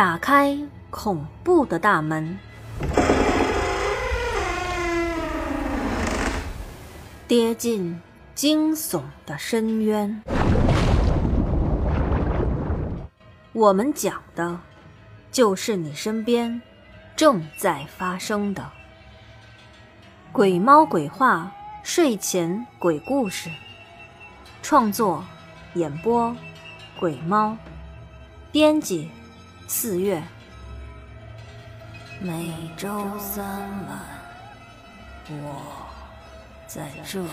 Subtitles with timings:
[0.00, 0.56] 打开
[0.88, 2.38] 恐怖的大门，
[7.28, 8.00] 跌进
[8.34, 10.22] 惊悚的深渊。
[13.52, 14.58] 我们讲的，
[15.30, 16.62] 就是你身边
[17.14, 18.70] 正在发生的
[20.32, 23.50] 鬼猫鬼话睡前鬼故事。
[24.62, 25.22] 创作、
[25.74, 26.34] 演播：
[26.98, 27.54] 鬼猫，
[28.50, 29.10] 编辑。
[29.72, 30.20] 四月，
[32.20, 32.88] 每周
[33.20, 33.46] 三
[33.86, 34.00] 晚，
[35.28, 35.86] 我
[36.66, 37.28] 在这里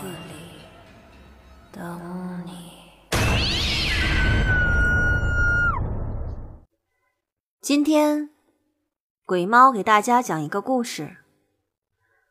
[1.72, 2.00] 等
[2.46, 2.70] 你。
[7.60, 8.30] 今天，
[9.24, 11.16] 鬼猫给大家讲一个故事。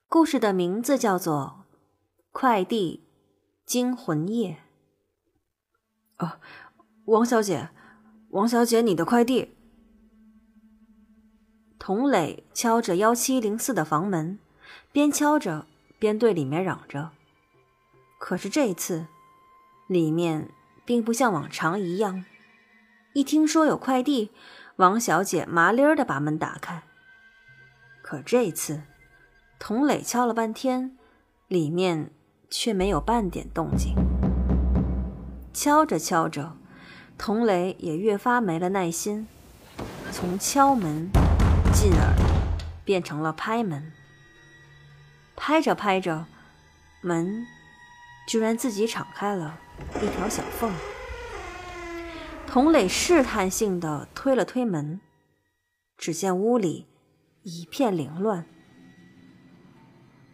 [0.07, 1.65] 故事的名字叫做
[2.31, 3.09] 《快递
[3.65, 4.57] 惊魂夜》。
[6.25, 6.39] 哦，
[7.03, 7.71] 王小姐，
[8.29, 9.56] 王小姐，你的快递。
[11.87, 14.39] 童磊敲着幺七零四的房门，
[14.91, 15.65] 边敲着
[15.97, 17.11] 边对里面嚷着。
[18.19, 19.05] 可是这次，
[19.87, 20.49] 里面
[20.83, 22.25] 并不像往常一样。
[23.13, 24.31] 一听说有快递，
[24.75, 26.83] 王小姐麻利儿的把门打开。
[28.01, 28.81] 可这次，
[29.57, 30.97] 童磊敲了半天，
[31.47, 32.11] 里面
[32.49, 33.95] 却没有半点动静。
[35.53, 36.57] 敲着敲着，
[37.17, 39.25] 童磊也越发没了耐心，
[40.11, 41.09] 从敲门。
[41.79, 42.15] 进而
[42.83, 43.93] 变成了拍门，
[45.35, 46.25] 拍着拍着，
[47.01, 47.45] 门
[48.27, 49.59] 居然自己敞开了
[50.01, 50.73] 一条小缝。
[52.47, 54.99] 童磊试探性的推了推门，
[55.95, 56.87] 只见屋里
[57.43, 58.47] 一片凌乱。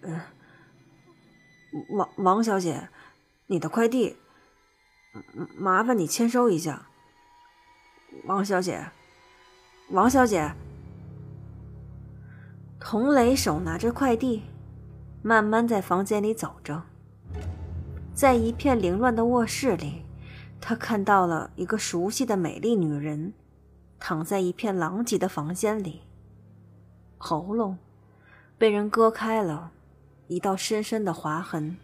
[0.03, 0.21] 嗯，
[1.89, 2.87] 王王小姐，
[3.47, 4.15] 你的快递，
[5.57, 6.87] 麻烦你签收一下。
[8.23, 8.87] 王小姐，
[9.89, 10.53] 王小姐。
[12.93, 14.43] 童磊手拿着快递，
[15.23, 16.83] 慢慢在房间里走着。
[18.13, 20.03] 在一片凌乱的卧室里，
[20.61, 23.33] 他看到了一个熟悉的美丽女人，
[23.99, 26.01] 躺在一片狼藉的房间里，
[27.17, 27.79] 喉咙
[28.59, 29.71] 被人割开了
[30.27, 31.75] 一道深深的划痕。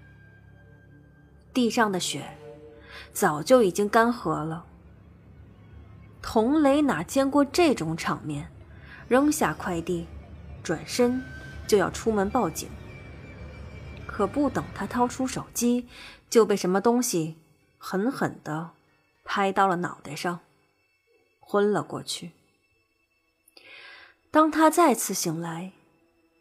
[1.51, 2.23] 地上的血
[3.11, 4.63] 早就已经干涸了。
[6.21, 8.47] 童磊哪见过这种场面，
[9.07, 10.05] 扔下快递。
[10.69, 11.23] 转身
[11.67, 12.69] 就要出门报警，
[14.05, 15.87] 可不等他掏出手机，
[16.29, 17.37] 就被什么东西
[17.79, 18.73] 狠狠地
[19.23, 20.41] 拍到了脑袋上，
[21.39, 22.33] 昏了过去。
[24.29, 25.71] 当他再次醒来，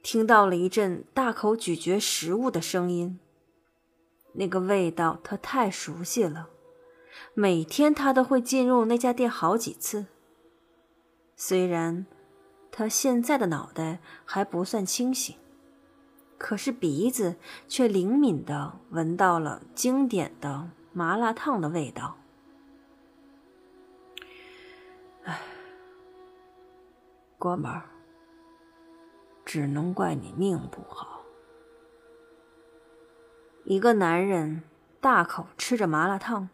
[0.03, 3.19] 听到了一阵大口咀嚼食物的声音，
[4.35, 6.51] 那个味道他太熟悉了，
[7.33, 10.05] 每天他都会进入那家店好几次，
[11.35, 12.05] 虽然。
[12.71, 15.37] 他现在的脑袋还不算清醒，
[16.39, 17.37] 可是鼻子
[17.67, 22.17] 却灵敏的闻到了经典的麻辣烫的味道。
[25.25, 25.41] 哎，
[27.37, 27.83] 哥们儿，
[29.45, 31.23] 只能怪你命不好。
[33.65, 34.63] 一个男人
[35.01, 36.49] 大口吃着麻辣烫，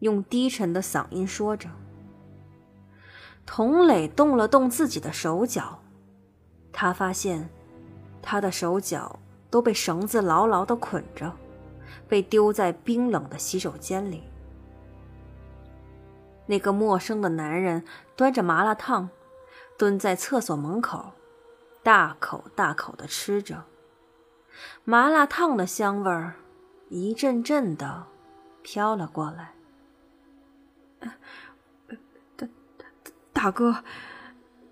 [0.00, 1.70] 用低沉的嗓音说着。
[3.50, 5.80] 童磊动了动自己的手脚，
[6.70, 7.48] 他发现
[8.20, 11.32] 他的手脚都被绳子牢牢的捆着，
[12.06, 14.22] 被丢在冰冷的洗手间里。
[16.44, 17.82] 那个陌生的男人
[18.14, 19.08] 端着麻辣烫，
[19.78, 21.12] 蹲在厕所门口，
[21.82, 23.64] 大口大口的吃着。
[24.84, 26.34] 麻辣烫的香味儿
[26.90, 28.04] 一阵阵的
[28.62, 29.54] 飘了过来。
[33.38, 33.84] 大哥，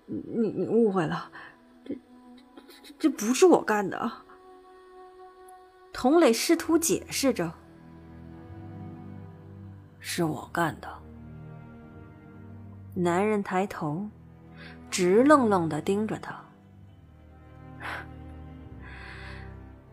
[0.07, 1.31] 你你误会了，
[1.85, 1.95] 这
[2.83, 4.11] 这这不是我干的。
[5.93, 7.49] 童磊试图解释着
[10.01, 11.01] ：“是我干的。”
[12.93, 14.09] 男人抬头，
[14.91, 16.35] 直愣愣的盯着他。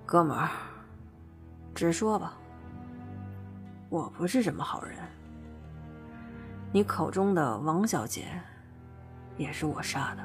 [0.05, 0.51] 哥们儿，
[1.77, 2.37] 直说吧，
[3.89, 4.99] 我不是什么好人。
[6.73, 8.27] 你口中的王小姐。
[9.37, 10.23] 也是我杀的。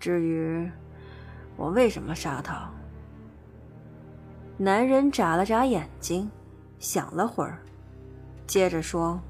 [0.00, 0.70] 至于
[1.56, 2.70] 我为什么杀他，
[4.56, 6.30] 男人眨了眨眼睛，
[6.78, 7.58] 想了会儿，
[8.46, 9.20] 接着说：“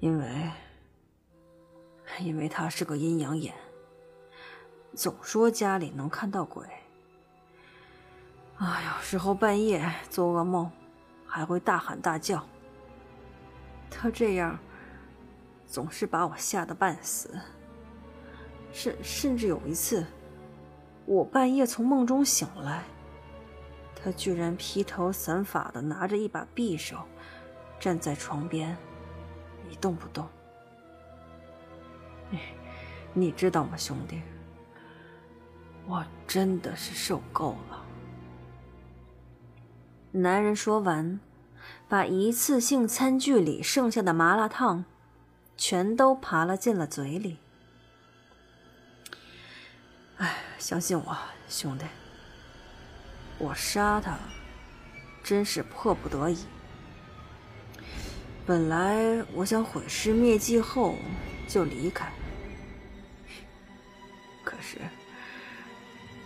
[0.00, 0.50] 因为，
[2.20, 3.54] 因为他是个阴阳眼，
[4.94, 6.66] 总说家里能看到鬼。
[8.56, 10.70] 哎有时候半夜做噩梦，
[11.26, 12.42] 还会大喊大叫。
[13.90, 14.58] 他这样。”
[15.70, 17.30] 总是把我吓得半死。
[18.72, 20.04] 甚甚至有一次，
[21.06, 22.82] 我半夜从梦中醒来，
[23.94, 26.96] 他居然披头散发的拿着一把匕首，
[27.78, 28.76] 站在床边，
[29.70, 30.28] 一动不动。
[32.30, 32.38] 你
[33.14, 34.20] 你知道吗，兄弟？
[35.86, 37.84] 我真的是受够了。
[40.12, 41.18] 男人说完，
[41.88, 44.84] 把一次性餐具里剩下的麻辣烫，
[45.60, 47.36] 全都爬了进了嘴里。
[50.16, 51.18] 哎，相信我，
[51.50, 51.84] 兄弟，
[53.36, 54.18] 我杀他，
[55.22, 56.46] 真是迫不得已。
[58.46, 60.96] 本来我想毁尸灭迹后
[61.46, 62.10] 就离开，
[64.42, 64.78] 可是。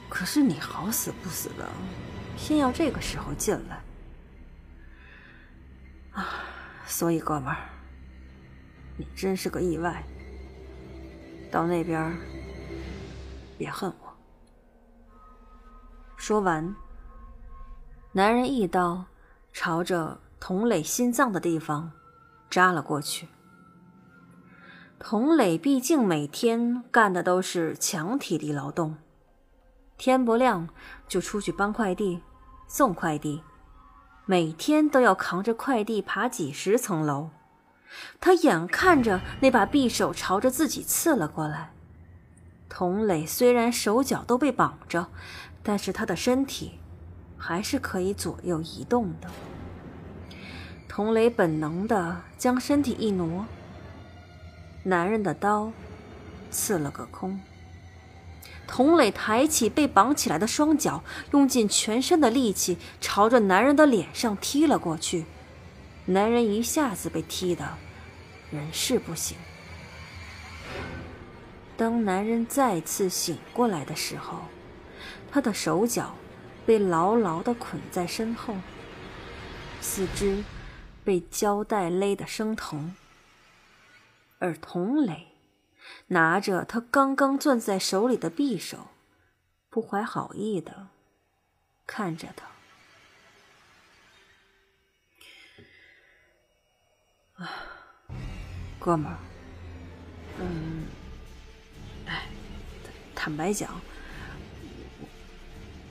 [0.09, 1.69] 可是你好死不死的，
[2.37, 3.83] 偏要这个时候进来
[6.13, 6.45] 啊！
[6.87, 7.69] 所以哥们儿，
[8.97, 10.05] 你真是个意外。
[11.51, 12.17] 到那边
[13.57, 14.13] 别恨我。
[16.17, 16.75] 说完，
[18.13, 19.05] 男人一刀
[19.53, 21.93] 朝着童磊心脏的地方
[22.51, 23.29] 扎了过去。
[24.99, 28.97] 童磊毕竟每天干的都是强体力劳动。
[29.97, 30.69] 天不亮
[31.07, 32.21] 就出去搬快递、
[32.67, 33.43] 送快递，
[34.27, 37.31] 每天都要扛着快递爬几十层楼。
[38.21, 41.73] 他眼看着那把匕首朝着自己刺了过来。
[42.69, 45.09] 童磊虽然手脚都被绑着，
[45.63, 46.81] 但是他的身体
[47.37, 49.31] 还是可以左右移动的。
[50.89, 53.47] 童磊本能的将身体一挪，
[54.85, 55.73] 男人的刀
[56.51, 57.41] 刺了个空。
[58.67, 65.27] 童磊抬起被绑起来的双脚，用尽全身的力气朝着男人的脸上踢了过去。
[66.07, 67.77] 男人一下子被踢得
[68.55, 69.37] 人事不省。
[71.77, 74.45] 当男人再次醒过来的时候，
[75.31, 76.15] 他的手脚
[76.65, 78.55] 被牢牢地捆在身后，
[79.81, 80.45] 四肢
[81.03, 82.95] 被胶带勒得生疼，
[84.39, 85.29] 而童磊。
[86.09, 88.89] 拿着他刚刚攥在手里的匕首，
[89.69, 90.89] 不怀好意的
[91.87, 92.47] 看着他。
[97.45, 97.74] 啊，
[98.85, 99.17] 哥们儿，
[100.41, 100.85] 嗯，
[102.05, 102.25] 哎，
[103.15, 103.81] 坦白讲，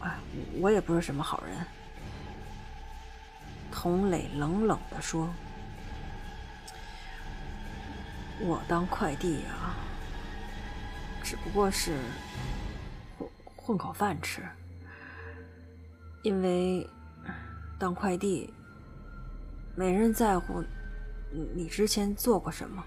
[0.01, 0.15] 哎，
[0.61, 1.57] 我也不是什么好人。
[3.71, 5.27] 童磊冷冷的说
[8.41, 9.73] ：“我当快递啊。”
[11.25, 11.97] 只不过是
[13.17, 14.43] 混混口饭吃，
[16.21, 16.87] 因为
[17.79, 18.53] 当快递
[19.75, 20.63] 没人在乎
[21.55, 22.83] 你之前做过什么。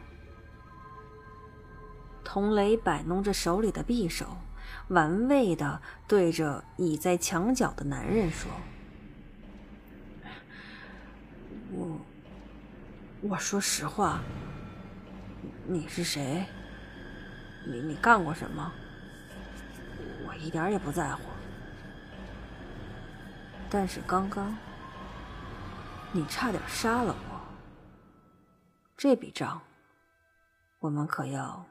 [2.22, 4.37] 童雷摆弄着手里的匕首，
[4.88, 8.50] 玩味的对着倚在墙角的男人说
[11.72, 12.00] ：“我
[13.22, 14.20] 我说实话，
[15.66, 16.44] 你是谁？”
[17.69, 18.72] 你你干过什么？
[20.26, 21.22] 我一点也不在乎。
[23.69, 24.56] 但是刚刚，
[26.12, 27.25] 你差点杀了我。
[28.96, 29.62] 这笔账，
[30.81, 31.66] 我们可要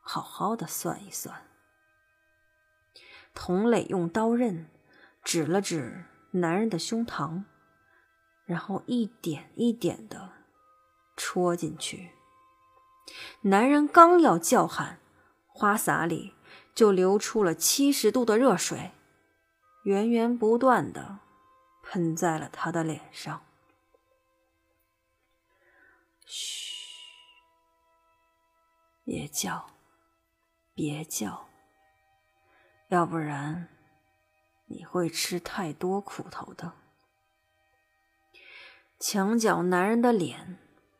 [0.00, 1.46] 好好的算一算。
[3.34, 4.68] 童磊用刀刃
[5.22, 7.44] 指了指男人的胸膛，
[8.44, 10.30] 然后一点一点的
[11.16, 12.10] 戳进去。
[13.42, 14.98] 男人刚要叫喊。
[15.52, 16.32] 花洒里
[16.74, 18.92] 就流出了七十度的热水，
[19.82, 21.18] 源源不断的
[21.82, 23.42] 喷在了他的脸上。
[26.32, 26.76] 嘘，
[29.02, 29.66] 别叫，
[30.72, 31.48] 别叫，
[32.86, 33.68] 要不然
[34.66, 36.74] 你会吃太多苦头的。
[39.00, 40.58] 墙角男人的脸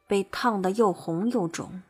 [0.08, 1.84] 被烫得又红又肿。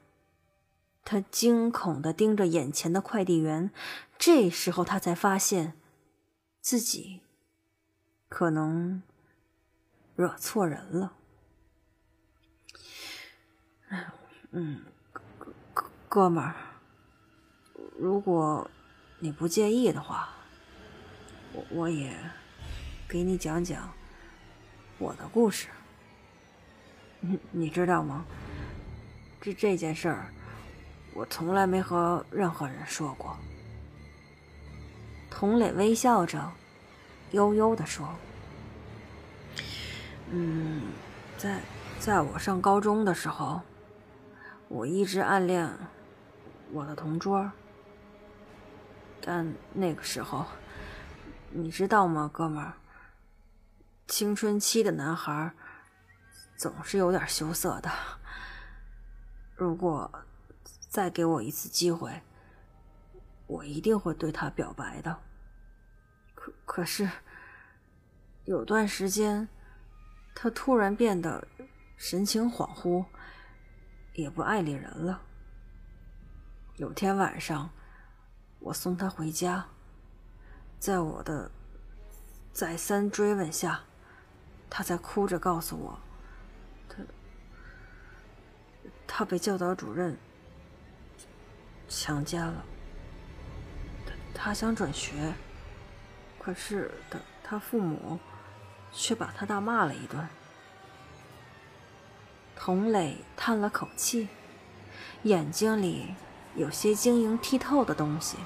[1.02, 3.72] 他惊恐的盯着眼前的快递员，
[4.18, 5.80] 这时候他才发现，
[6.60, 7.22] 自己
[8.28, 9.02] 可能
[10.14, 11.16] 惹错人了。
[14.52, 14.80] 嗯，
[15.12, 15.22] 哥
[15.74, 16.54] 哥哥们儿，
[17.98, 18.68] 如果
[19.18, 20.28] 你不介意的话，
[21.52, 22.16] 我我也
[23.08, 23.92] 给你讲讲
[24.98, 25.68] 我的故事。
[27.20, 28.24] 你你知道吗？
[29.40, 30.26] 这这件事儿。
[31.12, 33.36] 我从来没和任何人说过。
[35.28, 36.52] 童磊微笑着，
[37.32, 38.08] 悠悠的说
[40.30, 40.82] ：“嗯，
[41.36, 41.60] 在
[41.98, 43.60] 在我上高中的时候，
[44.70, 45.68] 我一直暗恋
[46.70, 47.50] 我的同桌，
[49.20, 50.46] 但那个时候，
[51.50, 52.74] 你知道吗，哥们儿？
[54.06, 55.52] 青春期的男孩
[56.56, 57.90] 总是有点羞涩的。
[59.56, 60.24] 如果
[60.88, 62.22] 再给我一次机会，
[63.48, 65.18] 我一定会对他表白的。
[66.36, 67.10] 可可是，
[68.44, 69.48] 有段时间，
[70.32, 71.48] 他突然变得
[71.96, 73.04] 神情恍惚，
[74.14, 75.22] 也不爱理人了。
[76.76, 77.70] 有天晚上，
[78.58, 79.66] 我送他回家，
[80.78, 81.50] 在我的
[82.52, 83.80] 再三追问下，
[84.68, 85.98] 他才哭着告诉我，
[86.88, 86.96] 他
[89.06, 90.16] 他被教导主任
[91.88, 92.64] 强奸了。
[94.06, 95.34] 他他想转学。
[96.42, 98.18] 可是他他父母
[98.90, 100.26] 却把他大骂了一顿。
[102.62, 104.28] 童磊叹了口气，
[105.22, 106.14] 眼睛里
[106.54, 108.36] 有些晶莹剔透的东西。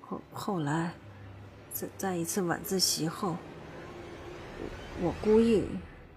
[0.00, 0.94] 后后来，
[1.70, 3.36] 在在一次晚自习后，
[5.02, 5.68] 我故意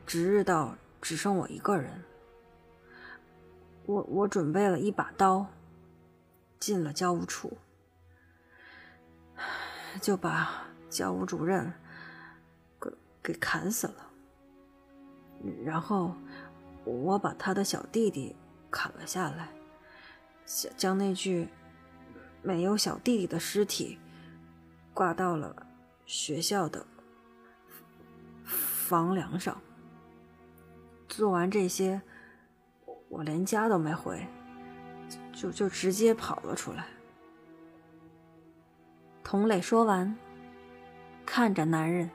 [0.05, 2.01] 值日到只剩我一个人。
[3.85, 5.47] 我我准备了一把刀，
[6.57, 7.57] 进了教务处。
[10.01, 11.73] 就把教务主任
[12.79, 12.89] 给
[13.21, 14.06] 给砍死了，
[15.65, 16.13] 然后
[16.83, 18.35] 我把他的小弟弟
[18.69, 19.49] 砍了下来，
[20.75, 21.49] 将那具
[22.41, 23.97] 没有小弟弟的尸体
[24.93, 25.67] 挂到了
[26.05, 26.85] 学校的
[28.43, 29.59] 房梁上。
[31.07, 32.01] 做完这些，
[33.09, 34.27] 我连家都没回，
[35.33, 36.87] 就就直接跑了出来。
[39.23, 40.15] 童磊说完，
[41.25, 42.09] 看着男人。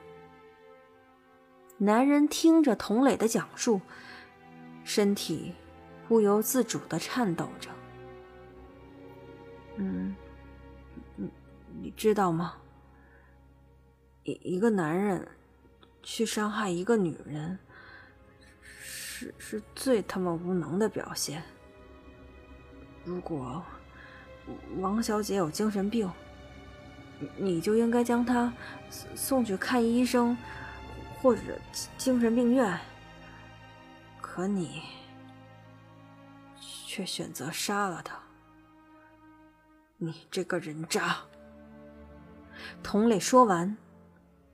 [1.77, 3.81] 男人听着童磊的讲述，
[4.83, 5.53] 身体
[6.07, 7.69] 不由自主的颤抖着。
[9.77, 10.15] 嗯，
[11.15, 11.29] 你
[11.81, 12.55] 你知道吗？
[14.23, 15.27] 一一个男人
[16.01, 17.57] 去伤害一个女人，
[18.61, 21.43] 是是最他妈无能的表现。
[23.03, 23.61] 如果
[24.77, 26.09] 王小姐有精神病，
[27.35, 28.53] 你就应该将她
[29.15, 30.37] 送去看医生，
[31.23, 31.41] 或者
[31.97, 32.77] 精神病院。
[34.21, 34.81] 可你
[36.59, 38.19] 却选择杀了他，
[39.97, 41.17] 你这个人渣！
[42.81, 43.77] 童磊说完，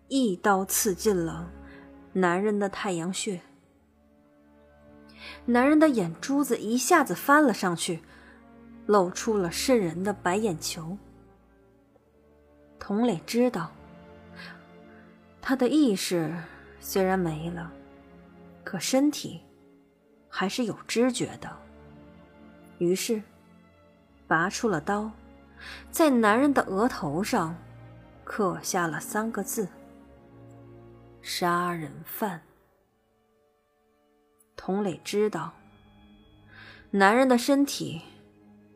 [0.10, 1.50] 一刀刺进了
[2.14, 3.42] 男人的太阳穴。
[5.46, 8.02] 男人的眼珠子一下子翻了上去，
[8.86, 10.98] 露出了渗人的白眼球。
[12.78, 13.72] 童磊知道，
[15.42, 16.34] 他的意识
[16.79, 17.71] 虽然没了，
[18.63, 19.41] 可身体
[20.27, 21.50] 还是有知觉的。
[22.77, 23.21] 于是，
[24.27, 25.12] 拔出了刀，
[25.91, 27.55] 在男人的额头上
[28.24, 29.67] 刻下了三个字
[31.21, 32.41] ：“杀人犯。”
[34.55, 35.53] 童磊知道，
[36.91, 38.01] 男人的身体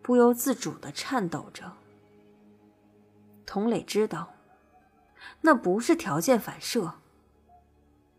[0.01, 1.72] 不由自主的颤抖着。
[3.45, 4.33] 童磊知道，
[5.41, 6.93] 那不是条件反射，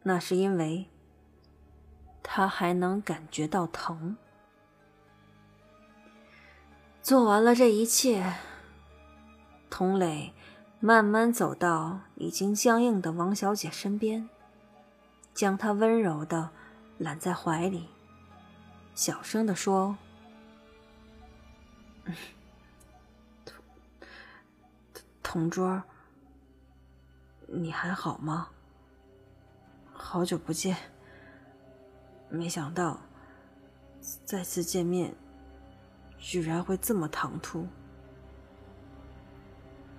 [0.05, 0.87] 那是因为
[2.23, 4.17] 他还能感觉到疼。
[7.03, 8.35] 做完了这一切，
[9.69, 10.33] 童磊
[10.81, 14.29] 慢慢走到已经僵硬的王小姐身边，
[15.35, 16.51] 将她温柔的
[16.99, 17.89] 揽在怀里，
[18.95, 19.97] 小声的说。
[25.23, 25.83] 同桌，
[27.49, 28.51] 你还好吗？
[30.07, 30.77] 好久不见，
[32.29, 33.01] 没想到
[34.25, 35.13] 再次见面
[36.19, 37.67] 居然会这么唐突。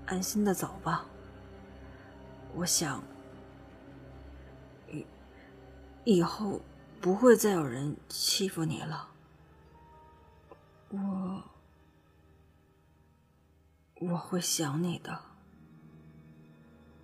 [0.05, 1.05] 安心的走吧，
[2.53, 3.03] 我想
[4.87, 5.05] 以
[6.05, 6.61] 以后
[7.01, 9.09] 不会再有人欺负你了。
[10.89, 11.43] 我。
[14.01, 15.19] 我会想你的。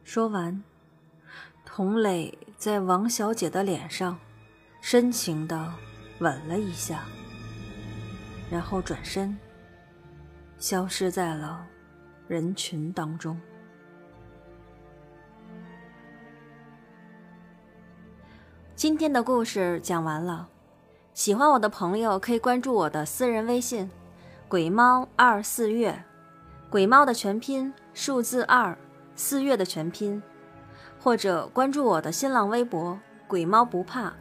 [0.03, 0.63] 说完，
[1.74, 4.20] 童磊在王小姐的脸上
[4.82, 5.74] 深情的
[6.20, 7.06] 吻了一下，
[8.51, 9.38] 然后转身，
[10.58, 11.66] 消失在了
[12.28, 13.40] 人群当中。
[18.75, 20.50] 今天的故事讲完了，
[21.13, 23.90] 喜欢我的朋友可以关注我的私人微信
[24.50, 26.04] “鬼猫二四月”。
[26.70, 28.78] 鬼猫的全拼，数字二，
[29.16, 30.22] 四月的全拼，
[31.03, 34.13] 或者关注我的新浪微博“鬼猫不怕”，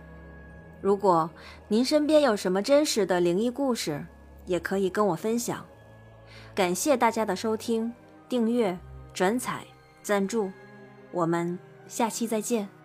[0.81, 1.29] 如果
[1.69, 4.03] 您身边有什么真实的灵异故事，
[4.47, 5.65] 也可以跟我分享。
[6.55, 7.93] 感谢大家的收听、
[8.29, 8.77] 订阅、
[9.13, 9.67] 转采、
[10.03, 10.51] 赞助，
[11.13, 12.80] 我们下期再见。